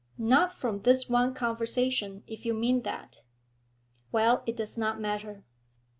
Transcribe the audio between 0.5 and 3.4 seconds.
from this one conversation, if you mean that.'